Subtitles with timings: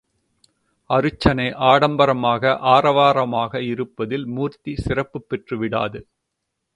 [0.89, 6.01] அருச்சனை ஆடம்பரமாக ஆரவாரமாக இருப்பதில் மூர்த்தி சிறப்புப்பெற்று விடாது.